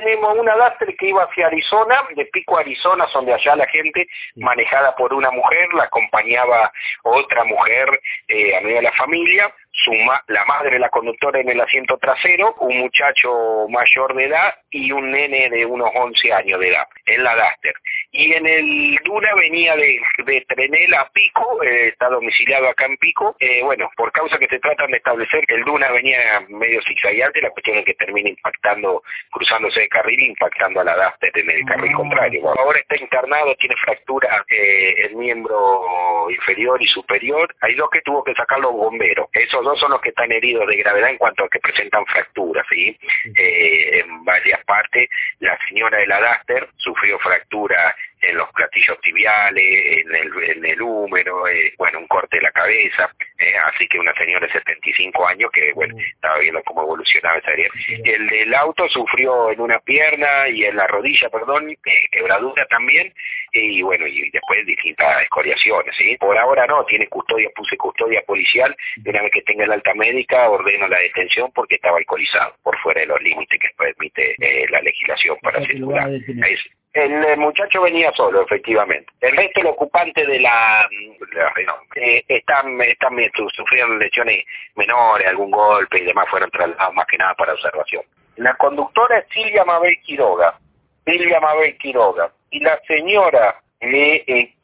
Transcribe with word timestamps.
tenemos 0.00 0.36
una 0.36 0.56
Duster 0.56 0.96
que 0.96 1.08
iba 1.08 1.22
hacia 1.22 1.46
Arizona, 1.46 2.02
de 2.16 2.26
Pico 2.26 2.58
Arizona, 2.58 3.06
donde 3.14 3.32
allá 3.32 3.54
la 3.54 3.66
gente, 3.66 4.08
manejada 4.34 4.96
por 4.96 5.14
una 5.14 5.30
mujer, 5.30 5.72
la 5.72 5.84
acompañaba 5.84 6.72
otra 7.04 7.44
mujer, 7.44 7.88
eh, 8.26 8.56
amiga 8.56 8.76
de 8.76 8.82
la 8.82 8.92
familia, 8.92 9.54
su 9.70 9.92
la 10.28 10.44
madre, 10.46 10.80
la 10.80 10.88
conductora 10.88 11.40
en 11.40 11.48
el 11.48 11.60
asiento 11.60 11.96
trasero, 11.98 12.56
un 12.58 12.78
muchacho 12.78 13.68
mayor 13.68 14.14
de 14.16 14.24
edad 14.24 14.54
y 14.70 14.90
un 14.90 15.12
nene 15.12 15.48
de 15.50 15.64
unos 15.64 15.90
11 15.94 16.32
años 16.32 16.58
de 16.58 16.70
edad, 16.70 16.86
en 17.06 17.24
la 17.24 17.34
Duster. 17.34 17.74
Y 18.12 18.32
en 18.32 18.46
el 18.46 18.98
Duna 19.04 19.34
venía 19.34 19.76
de, 19.76 20.00
de 20.24 20.40
Trenel 20.42 20.94
a 20.94 21.08
Pico, 21.10 21.62
eh, 21.62 21.88
está 21.88 22.08
domiciliado 22.08 22.68
acá 22.68 22.86
en 22.86 22.96
Pico, 22.96 23.36
eh, 23.38 23.62
bueno, 23.62 23.90
por 23.96 24.12
causa 24.12 24.38
que 24.38 24.46
se 24.46 24.58
tratan 24.58 24.90
de 24.90 24.98
establecer, 24.98 25.44
el 25.48 25.64
Duna 25.64 25.90
venía 25.90 26.18
medio 26.48 26.80
zigzagueante, 26.82 27.42
la 27.42 27.50
cuestión 27.50 27.78
es 27.78 27.84
que 27.84 27.94
termina 27.94 28.28
impactando, 28.28 29.02
cruzándose 29.30 29.80
de 29.80 29.88
carril, 29.88 30.20
impactando 30.20 30.80
a 30.80 30.84
la 30.84 30.96
Duster 30.96 31.30
en 31.34 31.50
el 31.50 31.64
carril 31.64 31.92
ah. 31.94 31.96
contrario. 31.96 32.48
ahora 32.58 32.78
está 32.78 32.96
internado, 32.96 33.54
tiene 33.56 33.76
fractura 33.76 34.44
eh, 34.48 34.94
el 35.06 35.16
miembro 35.16 36.30
inferior 36.30 36.80
y 36.82 36.86
superior, 36.86 37.54
hay 37.60 37.74
dos 37.74 37.90
que 37.90 38.00
tuvo 38.02 38.22
que 38.24 38.34
sacar 38.34 38.60
los 38.60 38.72
bomberos, 38.72 39.28
esos 39.32 39.64
dos 39.64 39.78
son 39.78 39.90
los 39.90 40.00
que 40.00 40.10
están 40.10 40.30
heridos 40.32 40.66
de 40.66 40.76
gravedad 40.76 41.10
en 41.10 41.18
cuanto 41.18 41.44
a 41.44 41.48
que 41.48 41.58
presentan 41.58 42.06
fracturas, 42.06 42.66
¿sí? 42.70 42.96
Eh, 43.36 44.00
en 44.00 44.24
varias 44.24 44.62
partes. 44.64 45.08
La 45.40 45.58
señora 45.68 45.98
de 45.98 46.06
la 46.06 46.20
Duster 46.20 46.68
sufrió 46.94 47.18
fractura 47.18 47.94
en 48.28 48.36
los 48.36 48.50
platillos 48.52 48.98
tibiales, 49.02 49.64
en 50.00 50.14
el, 50.14 50.50
en 50.50 50.64
el 50.64 50.80
húmero, 50.80 51.46
eh, 51.46 51.74
bueno, 51.76 51.98
un 51.98 52.06
corte 52.06 52.36
de 52.36 52.42
la 52.42 52.52
cabeza, 52.52 53.10
eh, 53.38 53.52
así 53.66 53.86
que 53.86 53.98
una 53.98 54.14
señora 54.14 54.46
de 54.46 54.52
75 54.52 55.26
años 55.26 55.50
que, 55.52 55.72
bueno, 55.74 55.94
estaba 55.98 56.38
viendo 56.38 56.62
cómo 56.62 56.82
evolucionaba 56.82 57.38
esa 57.38 57.52
herida. 57.52 57.68
El 58.04 58.26
del 58.28 58.54
auto 58.54 58.88
sufrió 58.88 59.50
en 59.50 59.60
una 59.60 59.78
pierna 59.80 60.48
y 60.48 60.64
en 60.64 60.76
la 60.76 60.86
rodilla, 60.86 61.28
perdón, 61.28 61.70
eh, 61.70 61.76
quebradura 62.10 62.66
también, 62.66 63.12
y 63.52 63.82
bueno, 63.82 64.06
y 64.06 64.30
después 64.30 64.64
distintas 64.64 65.22
escoriaciones, 65.22 65.94
¿sí? 65.96 66.16
Por 66.18 66.38
ahora 66.38 66.66
no, 66.66 66.84
tiene 66.86 67.08
custodia, 67.08 67.50
puse 67.54 67.76
custodia 67.76 68.22
policial, 68.22 68.74
y 68.96 69.08
una 69.08 69.22
vez 69.22 69.32
que 69.32 69.42
tenga 69.42 69.66
la 69.66 69.74
alta 69.74 69.92
médica 69.94 70.48
ordeno 70.48 70.88
la 70.88 70.98
detención 70.98 71.52
porque 71.52 71.74
estaba 71.74 71.98
alcoholizado, 71.98 72.56
por 72.62 72.78
fuera 72.78 73.02
de 73.02 73.06
los 73.06 73.20
límites 73.22 73.60
que 73.60 73.68
permite 73.76 74.34
la 74.70 74.80
legislación 74.80 75.36
para 75.42 75.60
circular. 75.66 76.08
El 76.94 77.24
eh, 77.24 77.36
muchacho 77.36 77.82
venía 77.82 78.12
solo, 78.12 78.42
efectivamente. 78.42 79.12
El 79.20 79.36
resto, 79.36 79.60
el 79.60 79.66
ocupante 79.66 80.24
de 80.24 80.38
la... 80.38 80.88
Eh, 81.96 82.24
están, 82.28 82.80
están 82.82 83.16
sufrieron 83.52 83.98
lesiones 83.98 84.44
menores, 84.76 85.26
algún 85.26 85.50
golpe 85.50 85.98
y 85.98 86.04
demás, 86.04 86.28
fueron 86.30 86.52
trasladados 86.52 86.94
más 86.94 87.06
que 87.06 87.18
nada 87.18 87.34
para 87.34 87.54
observación. 87.54 88.04
La 88.36 88.54
conductora 88.54 89.18
es 89.18 89.26
Silvia 89.34 89.64
Mabel 89.64 89.96
Quiroga. 90.04 90.56
Silvia 91.04 91.40
Mabel 91.40 91.76
Quiroga. 91.78 92.30
Y 92.50 92.60
la 92.60 92.78
señora 92.86 93.56
eh, 93.80 94.54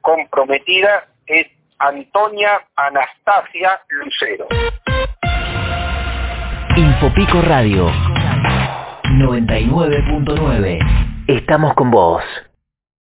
comprometida 0.00 1.06
es 1.24 1.46
Antonia 1.78 2.66
Anastasia 2.74 3.80
Lucero. 3.90 4.48
Infopico 6.76 7.40
Radio 7.42 7.86
99.9 9.04 11.05
Estamos 11.26 11.74
con 11.74 11.90
vos. 11.90 12.22